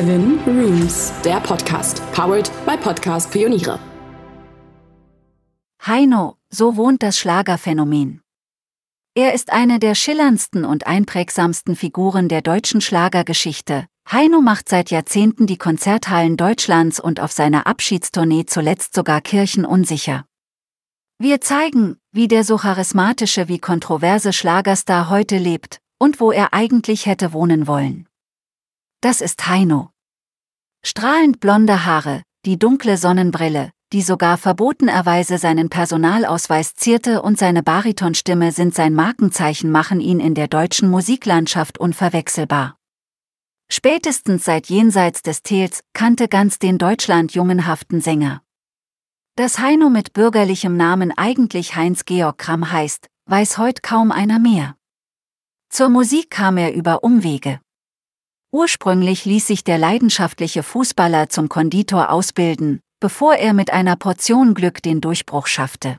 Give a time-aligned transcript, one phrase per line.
[0.00, 3.78] Seven Rooms, der Podcast, powered by Podcast Pioniere.
[5.86, 8.22] Heino, so wohnt das Schlagerphänomen.
[9.14, 13.84] Er ist eine der schillerndsten und einprägsamsten Figuren der deutschen Schlagergeschichte.
[14.10, 20.24] Heino macht seit Jahrzehnten die Konzerthallen Deutschlands und auf seiner Abschiedstournee zuletzt sogar Kirchen unsicher.
[21.18, 27.04] Wir zeigen, wie der so charismatische wie kontroverse Schlagerstar heute lebt und wo er eigentlich
[27.04, 28.06] hätte wohnen wollen.
[29.02, 29.88] Das ist Heino.
[30.84, 38.52] Strahlend blonde Haare, die dunkle Sonnenbrille, die sogar verbotenerweise seinen Personalausweis zierte und seine Baritonstimme
[38.52, 42.76] sind sein Markenzeichen machen ihn in der deutschen Musiklandschaft unverwechselbar.
[43.70, 48.42] Spätestens seit jenseits des Tels kannte ganz den Deutschland jungenhaften Sänger.
[49.34, 54.76] Dass Heino mit bürgerlichem Namen eigentlich Heinz Georg Kramm heißt, weiß heut kaum einer mehr.
[55.70, 57.60] Zur Musik kam er über Umwege.
[58.52, 64.82] Ursprünglich ließ sich der leidenschaftliche Fußballer zum Konditor ausbilden, bevor er mit einer Portion Glück
[64.82, 65.98] den Durchbruch schaffte.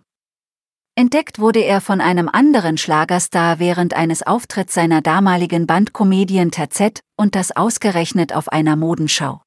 [0.95, 7.35] Entdeckt wurde er von einem anderen Schlagerstar während eines Auftritts seiner damaligen Bandkomedien TZ und
[7.35, 9.41] das ausgerechnet auf einer Modenschau.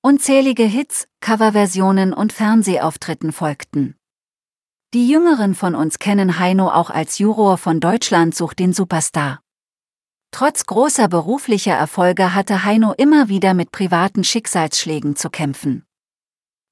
[0.00, 3.96] Unzählige Hits, Coverversionen und Fernsehauftritten folgten.
[4.94, 9.41] Die Jüngeren von uns kennen Heino auch als Juror von Deutschland sucht den Superstar.
[10.32, 15.84] Trotz großer beruflicher Erfolge hatte Heino immer wieder mit privaten Schicksalsschlägen zu kämpfen.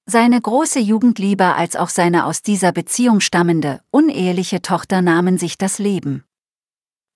[0.06, 5.78] Seine große Jugendliebe als auch seine aus dieser Beziehung stammende, uneheliche Tochter nahmen sich das
[5.78, 6.24] Leben.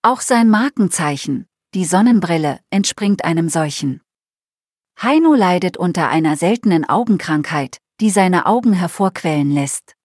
[0.02, 4.02] Auch sein Markenzeichen, die Sonnenbrille, entspringt einem solchen.
[5.02, 9.96] Heino leidet unter einer seltenen Augenkrankheit, die seine Augen hervorquellen lässt.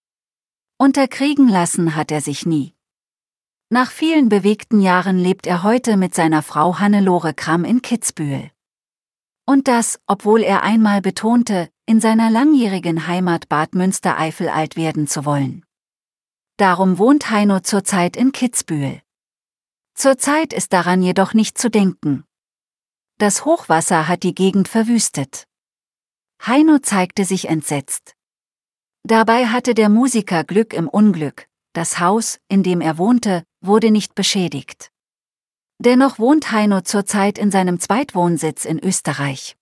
[0.78, 2.74] Unterkriegen lassen hat er sich nie.
[3.72, 8.50] Nach vielen bewegten Jahren lebt er heute mit seiner Frau Hannelore Kramm in Kitzbühel.
[9.46, 15.24] Und das, obwohl er einmal betonte, in seiner langjährigen Heimat Bad Münstereifel alt werden zu
[15.24, 15.64] wollen.
[16.58, 19.04] Darum wohnt Heino zurzeit in Kitzbühel.
[19.94, 22.24] Zurzeit ist daran jedoch nicht zu denken.
[23.20, 25.46] Das Hochwasser hat die Gegend verwüstet.
[26.44, 28.16] Heino zeigte sich entsetzt.
[29.04, 34.16] Dabei hatte der Musiker Glück im Unglück, das Haus, in dem er wohnte, wurde nicht
[34.16, 34.92] beschädigt.
[35.80, 39.56] Dennoch wohnt Heino zurzeit in seinem Zweitwohnsitz in Österreich.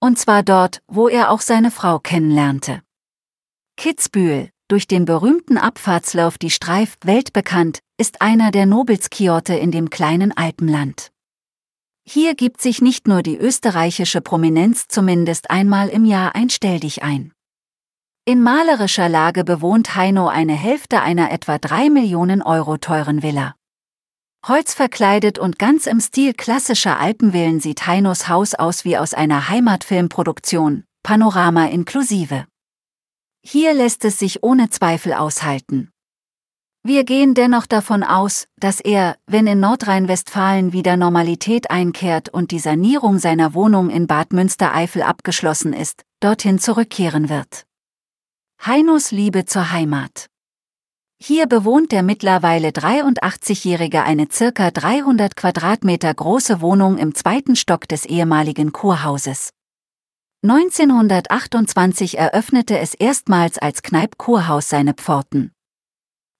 [0.00, 2.82] Und zwar dort, wo er auch seine Frau kennenlernte.
[3.76, 10.36] Kitzbühel, durch den berühmten Abfahrtslauf die Streif weltbekannt, ist einer der Nobelskiote in dem kleinen
[10.36, 11.10] Alpenland.
[12.04, 17.32] Hier gibt sich nicht nur die österreichische Prominenz zumindest einmal im Jahr ein Stelldich ein.
[18.24, 23.56] In malerischer Lage bewohnt Heino eine Hälfte einer etwa drei Millionen Euro teuren Villa.
[24.46, 30.84] Holzverkleidet und ganz im Stil klassischer Alpenvillen sieht Heinos Haus aus wie aus einer Heimatfilmproduktion,
[31.02, 32.46] Panorama inklusive.
[33.44, 35.90] Hier lässt es sich ohne Zweifel aushalten.
[36.84, 42.60] Wir gehen dennoch davon aus, dass er, wenn in Nordrhein-Westfalen wieder Normalität einkehrt und die
[42.60, 47.66] Sanierung seiner Wohnung in Bad Münstereifel abgeschlossen ist, dorthin zurückkehren wird.
[48.64, 50.28] Heinos Liebe zur Heimat.
[51.20, 58.06] Hier bewohnt der mittlerweile 83-Jährige eine circa 300 Quadratmeter große Wohnung im zweiten Stock des
[58.06, 59.50] ehemaligen Kurhauses.
[60.44, 65.50] 1928 eröffnete es erstmals als Kneip-Kurhaus seine Pforten.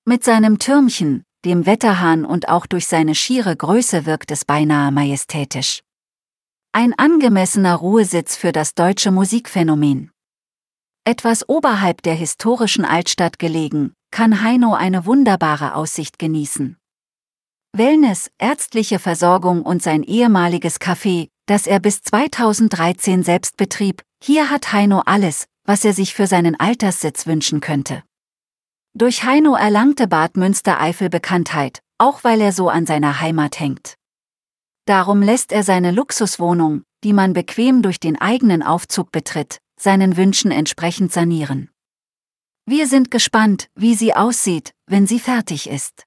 [0.05, 5.81] Mit seinem Türmchen, dem Wetterhahn und auch durch seine schiere Größe wirkt es beinahe majestätisch.
[6.71, 10.12] Ein angemessener Ruhesitz für das deutsche Musikphänomen.
[11.05, 16.77] Etwas oberhalb der historischen Altstadt gelegen, kann Heino eine wunderbare Aussicht genießen.
[17.73, 24.73] Wellness, ärztliche Versorgung und sein ehemaliges Café, das er bis 2013 selbst betrieb, hier hat
[24.73, 28.05] Heino alles, was er sich für seinen Alterssitz wünschen könnte.
[28.95, 33.97] Durch Heino erlangte Bad Münstereifel Bekanntheit, auch weil er so an seiner Heimat hängt.
[34.87, 40.53] Darum lässt er seine Luxuswohnung, die man bequem durch den eigenen Aufzug betritt, seinen Wünschen
[40.53, 41.69] entsprechend sanieren.
[42.65, 46.05] Wir sind gespannt, wie sie aussieht, wenn sie fertig ist.